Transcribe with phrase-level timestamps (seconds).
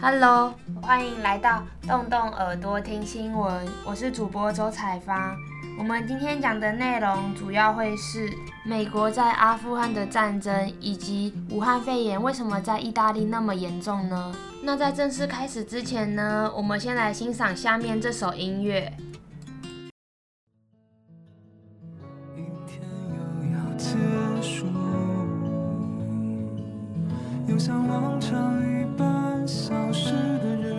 [0.00, 3.66] Hello，欢迎来到动动耳朵听新闻。
[3.84, 5.34] 我是主播周彩芳。
[5.78, 8.30] 我们今天讲的内容主要会是
[8.64, 14.32] 美国在阿富汗的战争，以及武汉肺炎为什么在意大利那么严重呢？
[14.62, 18.92] 那在正式开始之前呢，我们先来欣赏下面这首音乐。
[27.58, 30.77] 像往常一般消失的人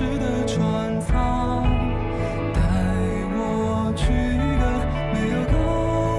[0.00, 1.62] 是的，传放
[2.54, 2.60] 带
[3.36, 4.64] 我去一个
[5.12, 5.52] 没有特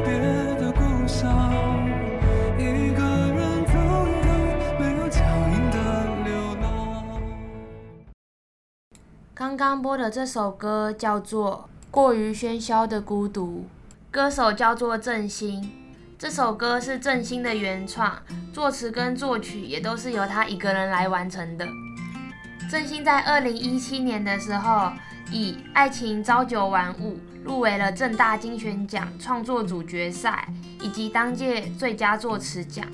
[0.06, 0.20] 别
[0.60, 0.82] 的故
[9.34, 13.66] 刚刚播的这首歌叫做《过于喧嚣的孤独》，
[14.14, 15.72] 歌手叫做郑兴。
[16.20, 18.22] 这首歌是郑兴的原创，
[18.54, 21.66] 作词跟作曲也都是由他一个人来完成的。
[22.70, 24.92] 郑兴在二零一七年的时候，
[25.31, 30.48] 以《爱情朝九晚五》入围了正大金选奖创作组决赛，
[30.81, 32.86] 以及当届最佳作词奖。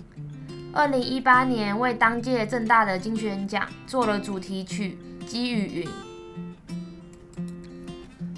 [0.74, 5.88] 二零一八年为当届正大的金选奖做了主题曲《积雨云》。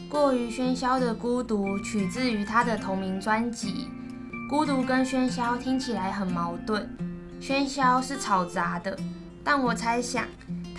[0.09, 3.87] 过于喧嚣的孤独，取自于他的同名专辑。
[4.49, 6.89] 孤独跟喧嚣听起来很矛盾，
[7.39, 8.97] 喧嚣是吵杂的，
[9.43, 10.25] 但我猜想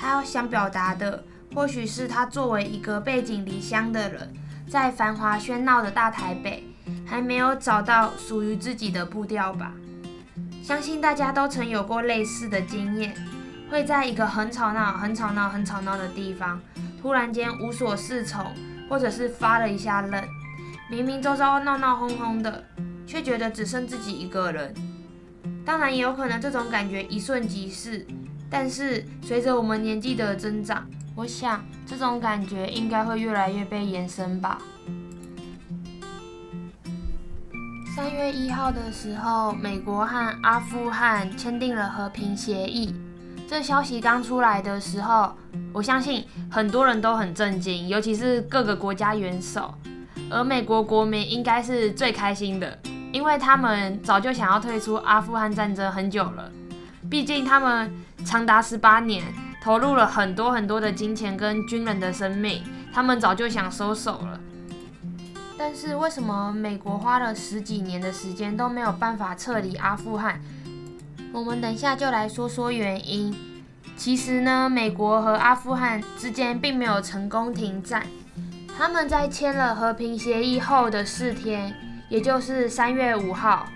[0.01, 1.23] 他想表达的，
[1.55, 4.33] 或许是他作为一个背井离乡的人，
[4.67, 6.65] 在繁华喧闹的大台北，
[7.05, 9.75] 还没有找到属于自己的步调吧。
[10.63, 13.15] 相信大家都曾有过类似的经验，
[13.71, 16.59] 会在一个很吵闹、很吵闹、很吵闹的地方，
[17.03, 18.47] 突然间无所适从。
[18.89, 20.21] 或者是发了一下愣，
[20.91, 22.65] 明明周遭闹闹哄哄的，
[23.07, 24.75] 却觉得只剩自己一个人。
[25.65, 28.05] 当然也有可能这种感觉一瞬即逝，
[28.51, 30.85] 但是随着我们年纪的增长，
[31.15, 34.59] 我想这种感觉应该会越来越被延伸吧。
[37.95, 42.95] 三月一号的时候，美国和阿富汗签订了和平协议。
[43.49, 45.35] 这消息刚出来的时候，
[45.73, 49.75] 我相信很多人都很震惊，尤其是各个国家元首。
[50.31, 52.79] 而美国国民应该是最开心的，
[53.13, 56.51] 因为他们早就想要退出阿富汗战争很久了。
[57.11, 57.93] 毕竟他们
[58.25, 59.25] 长达十八年
[59.61, 62.63] 投入了很多很多的金钱跟军人的生命，
[62.95, 64.41] 他们早就想收手了。
[65.59, 70.41] 但是为什么美国花了十几年的时间都没有办法撤离阿富汗？
[71.33, 73.37] 我们等一下就来说说原因。
[73.97, 78.07] 其实呢，美国和阿富汗之间并没有成功停战。
[78.79, 81.75] 他们在签了和平协议后的四天，
[82.09, 83.69] 也就是三月五号，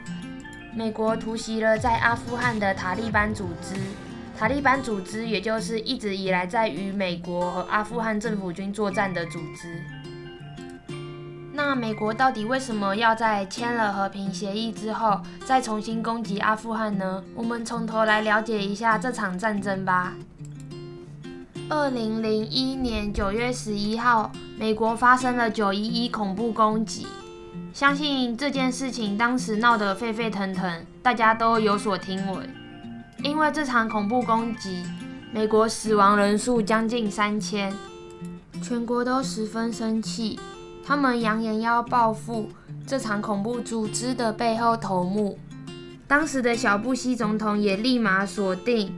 [0.76, 3.76] 美国突袭了在阿富汗的塔利班组织。
[4.36, 9.80] 塔利班组织也就是一直以来在与美国和阿富汗政府军作战的组织。
[11.52, 17.22] 那美国到底为什么要在签了和平协议之后再重新攻击阿富汗呢？
[17.36, 20.14] 我们从头来了解一下这场战争吧。
[21.70, 27.06] 二零零一年九月十一号，美国发生了九一一恐怖攻击，
[27.74, 32.48] 相信这件事情当时闹得沸沸腾腾，大家都有所听闻。
[33.20, 34.84] 因为这场恐怖攻击，
[35.32, 37.74] 美国死亡人数将近三千，
[38.62, 40.38] 全国都十分生气。
[40.86, 42.48] 他们扬言要报复
[42.86, 45.36] 这场恐怖组织的背后头目。
[46.06, 48.94] 当时的小布希总统也立马锁定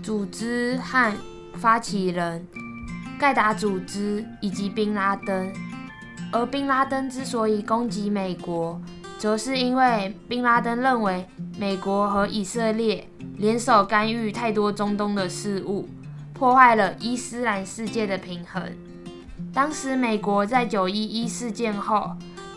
[0.00, 1.12] 组织和
[1.54, 2.46] 发起人
[3.18, 5.52] 盖达组织以及宾拉登。
[6.34, 8.80] 而宾拉登之所以攻击美国，
[9.18, 11.24] 则是因为宾拉登认为
[11.56, 15.88] 美国和以色列联手干预太多中东的事务，
[16.32, 18.60] 破坏了伊斯兰世界的平衡。
[19.52, 22.10] 当时，美国在九一一事件后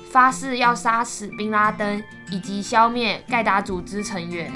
[0.09, 2.01] 发誓要杀死宾拉登
[2.31, 4.51] 以及消灭盖达组织成员，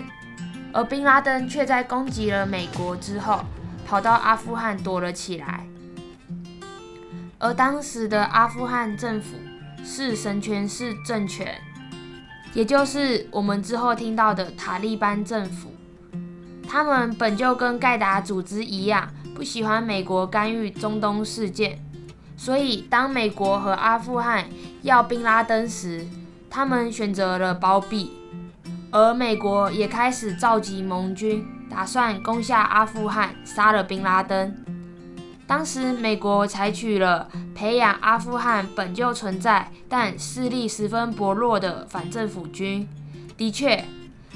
[0.73, 3.41] 而宾拉登却在攻击了美国之后，
[3.85, 5.67] 跑到阿富汗躲了起来。
[7.41, 9.35] 而当时的阿富汗政府
[9.83, 11.59] 是神权式政权，
[12.53, 15.71] 也就是我们之后听到的塔利班政府。
[16.69, 21.83] 他们本就跟盖达组织一样，不喜欢美国干预中东事件，
[22.37, 24.45] 所以当美国和阿富汗
[24.83, 26.05] 要宾拉登时，
[26.47, 28.11] 他们选择了包庇。
[28.91, 34.55] 而美国也开始召集盟军，打算攻下阿富汗，杀了宾拉登。
[35.51, 42.87] 当时，美国采取了培养阿富汗本就存在但势力十分薄弱的反政府军。
[43.35, 43.83] 的确，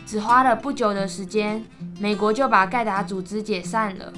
[0.05, 1.63] 只花了不久的时间，
[2.01, 4.11] 美国就把盖达组织解散了，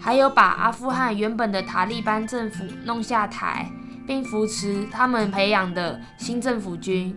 [0.00, 3.70] 还有把阿富汗原本的塔利班政府弄下台，
[4.04, 7.16] 并扶持他们培养的新政府军。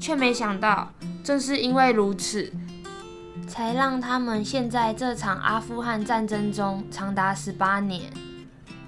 [0.00, 0.92] 却没想到，
[1.24, 2.52] 正是因为如此，
[3.48, 8.00] 才让他们陷在这场阿富汗战争中长达十八年。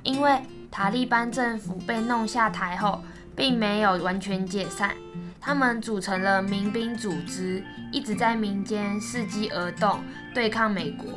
[0.07, 3.03] 因为塔利班政府被弄下台后，
[3.35, 4.95] 并没有完全解散，
[5.41, 9.99] 他们组成了民兵组织，一直在民间伺机而动，
[10.33, 11.09] 对抗美国。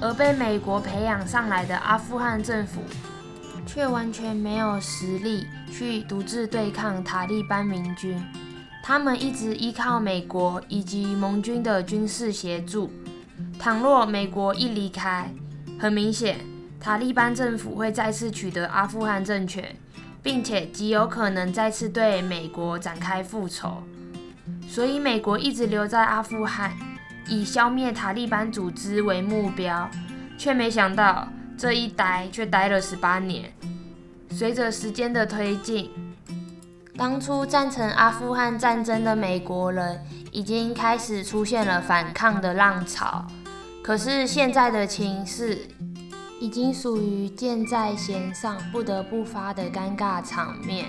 [0.00, 2.82] 而被美国培养上来的阿富汗政府，
[3.64, 8.20] 却完全没有实力去独自对抗塔利班民军。
[8.82, 12.90] 他们一直依靠美国以及盟军的军事协助。
[13.58, 15.32] 倘若美国一离开，
[15.78, 16.38] 很明显。
[16.80, 19.76] 塔利班政府会再次取得阿富汗政权，
[20.22, 23.82] 并且极有可能再次对美国展开复仇。
[24.68, 26.72] 所以，美国一直留在阿富汗，
[27.26, 29.90] 以消灭塔利班组织为目标，
[30.38, 33.52] 却没想到这一待却待了十八年。
[34.30, 35.90] 随着时间的推进，
[36.96, 43.26] 当初赞成阿富汗战争的美国人已经开始出现了反抗的浪潮。
[43.82, 45.66] 可是现在的情势，
[46.40, 50.86] 已经属于箭在弦上，不得不发的尴尬场面。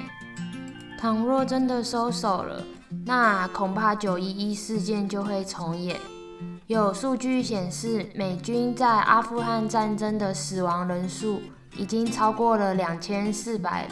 [1.00, 2.63] 倘若真的收手了，
[3.06, 5.98] 那恐怕九一一事件就会重演。
[6.68, 11.42] 有数据显示，美军在阿富汗战争的死亡人数
[11.75, 13.92] 已经超过了两千四百人，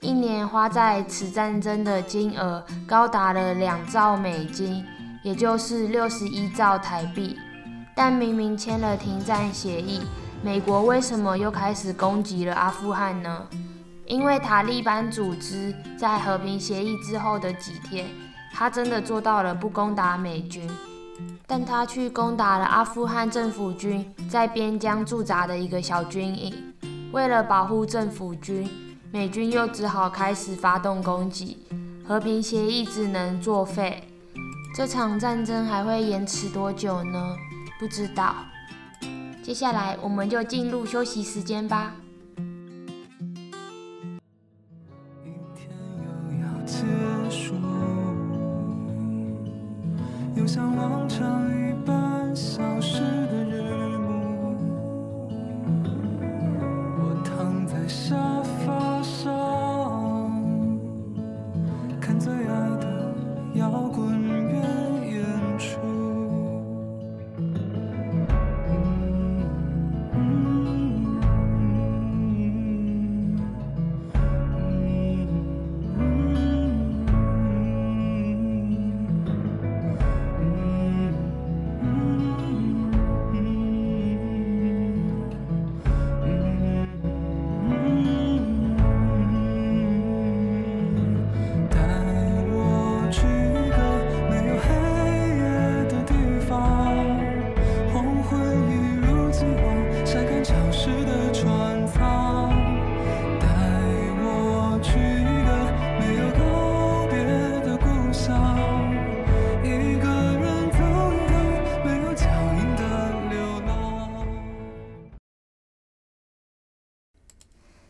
[0.00, 4.84] 一年花在此战争的金额高达了两兆美金，
[5.24, 7.36] 也就是六十一兆台币。
[7.96, 10.02] 但明明签了停战协议。
[10.40, 13.46] 美国为什么又开始攻击了阿富汗呢？
[14.06, 18.06] 因为塔利班组织在和平协议之后的几天，
[18.54, 20.70] 他真的做到了不攻打美军，
[21.44, 26.72] 但他去攻打了阿富汗政府军在边疆驻扎的一个小军营。
[27.10, 28.70] 为了保护政府军，
[29.10, 31.66] 美军又只好开始发动攻击，
[32.06, 34.08] 和平协议只能作废。
[34.76, 37.36] 这场战争还会延迟多久呢？
[37.80, 38.36] 不知道。
[39.48, 41.94] 接下来，我们就进入休息时间吧。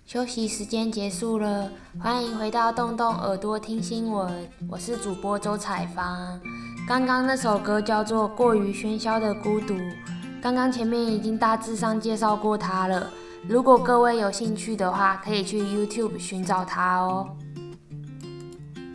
[0.09, 4.51] 休息时间结束了，欢迎回到动动耳朵听新闻。
[4.67, 6.41] 我是主播周采芳。
[6.89, 9.75] 刚刚那首歌叫做《过于喧嚣的孤独》，
[10.41, 13.11] 刚刚前面已经大致上介绍过它了。
[13.47, 17.37] 如果各位有兴趣的话，可以去 YouTube 寻找它哦。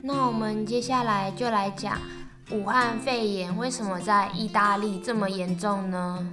[0.01, 1.95] 那我们接下来就来讲
[2.49, 6.27] 武汉肺炎为什么在意大利这么严重呢？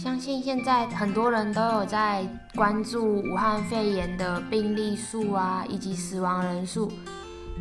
[0.00, 2.24] 相信现在很多人都有在
[2.54, 6.88] 关注武汉肺炎的病例数啊，以及死亡人数。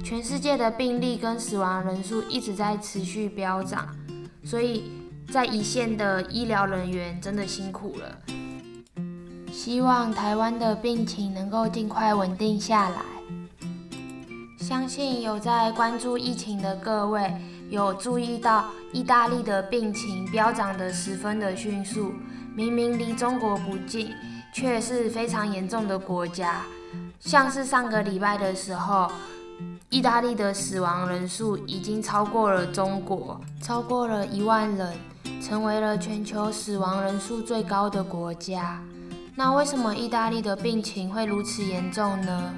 [0.03, 3.87] 全世界的病例跟死亡人数一直在持续飙涨，
[4.43, 4.83] 所以
[5.31, 8.15] 在一线的医疗人员真的辛苦了。
[9.51, 13.01] 希望台湾的病情能够尽快稳定下来。
[14.59, 17.33] 相信有在关注疫情的各位，
[17.69, 22.13] 有注意到意大利的病情飙涨得十分的迅速。
[22.55, 24.11] 明明离中国不近，
[24.51, 26.63] 却是非常严重的国家。
[27.19, 29.11] 像是上个礼拜的时候，
[29.89, 34.93] 意大利的死亡人数已经超过了中国，超过了一万人，
[35.41, 38.81] 成为了全球死亡人数最高的国家。
[39.35, 42.53] 那为什么意大利的病情会如此严重呢？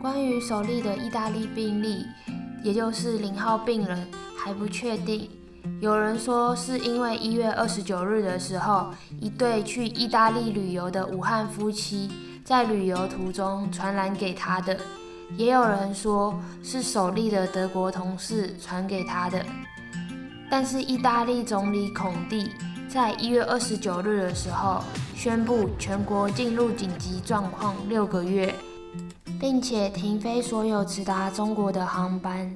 [0.00, 2.04] 关于首例的意大利病例，
[2.64, 5.28] 也就是零号病人，还不确定。
[5.80, 8.88] 有人说是因为一月二十九日的时候，
[9.20, 12.10] 一对去意大利旅游的武汉夫妻
[12.42, 14.78] 在旅游途中传染给他的，
[15.36, 19.44] 也有人说是首例的德国同事传给他的。
[20.50, 22.50] 但是意大利总理孔蒂
[22.88, 24.82] 在一月二十九日的时候
[25.14, 28.54] 宣布全国进入紧急状况六个月，
[29.44, 32.50] 并且停飞所有直达中国的航班。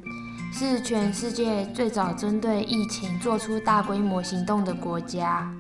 [0.50, 5.52] 是全世界最早针对疫情做出大规模行动的国家。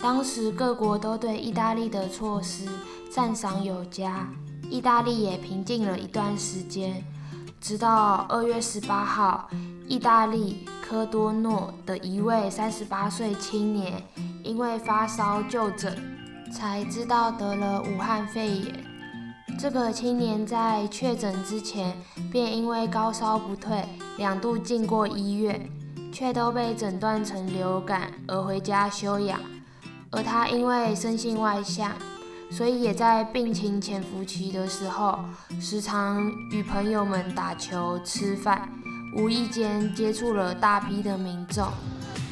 [0.00, 2.66] 当时各国都对意大利的措施
[3.08, 4.26] 赞赏有加，
[4.68, 7.00] 意大利也平静了一段时间。
[7.60, 9.48] 直到二月十八号，
[9.86, 14.02] 意大利科多诺的一位三十八岁青年
[14.42, 15.96] 因为发烧就诊，
[16.52, 18.93] 才知道得了武汉肺炎。
[19.58, 21.96] 这个青年在确诊之前
[22.30, 23.82] 便因为高烧不退，
[24.18, 25.70] 两度进过医院，
[26.12, 29.40] 却都被诊断成流感而回家休养。
[30.10, 31.92] 而他因为生性外向，
[32.50, 35.18] 所以也在病情潜伏期的时候，
[35.60, 38.68] 时常与朋友们打球、吃饭，
[39.16, 41.66] 无意间接触了大批的民众。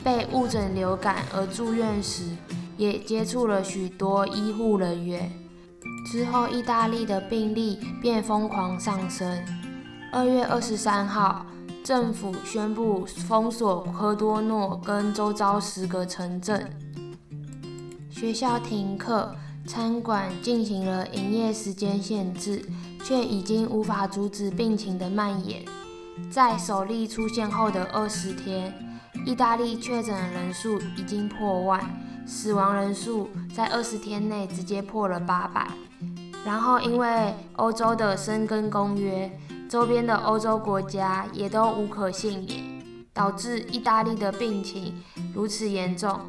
[0.04, 2.24] 被误诊流感而住院时，
[2.76, 5.32] 也接触了许多医护人员。
[6.04, 9.42] 之后，意大利的病例便疯狂上升。
[10.10, 11.46] 二月二十三号，
[11.82, 16.70] 政府宣布封锁科多诺跟周遭十个城镇，
[18.10, 19.34] 学校停课，
[19.66, 22.62] 餐馆进行了营业时间限制，
[23.02, 25.64] 却已经无法阻止病情的蔓延。
[26.30, 28.74] 在首例出现后的二十天，
[29.24, 31.80] 意大利确诊人数已经破万，
[32.26, 35.70] 死亡人数在二十天内直接破了八百。
[36.44, 39.30] 然后，因为欧洲的申根公约，
[39.68, 42.84] 周边的欧洲国家也都无可幸免，
[43.14, 45.00] 导致意大利的病情
[45.32, 46.20] 如此严重。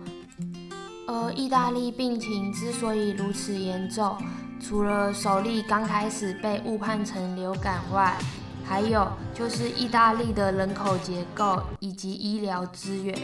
[1.07, 4.15] 而意大利病情之所以如此严重，
[4.61, 8.15] 除了首例刚开始被误判成流感外，
[8.63, 13.17] 还有就是意大利的人口结构以及医疗资源。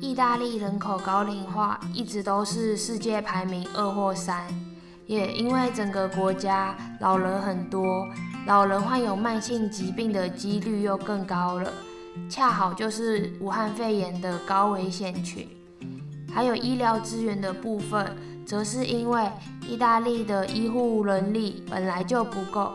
[0.00, 4.46] 意大利人口高龄化一直都是世界排名二或三。
[5.06, 8.08] 也因为整个国家老人很多，
[8.46, 11.72] 老人患有慢性疾病的几率又更高了，
[12.28, 15.46] 恰好就是武汉肺炎的高危险群。
[16.32, 18.16] 还有医疗资源的部分，
[18.46, 19.28] 则是因为
[19.68, 22.72] 意大利的医护人力本来就不够，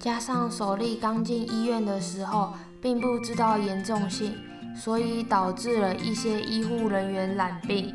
[0.00, 4.34] 加上首例刚进医院的时候并不知道严重性，
[4.74, 7.94] 所以导致了一些医护人员染病，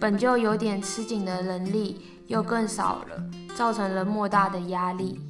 [0.00, 2.00] 本就有点吃紧的人力。
[2.26, 3.22] 又更少了，
[3.54, 5.20] 造成了莫大的压力。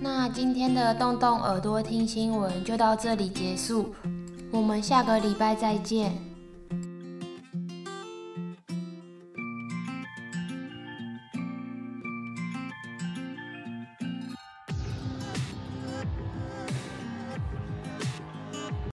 [0.00, 3.94] 那今天的动动耳朵听新闻就到这里结束，
[4.50, 6.25] 我们下个礼拜再见。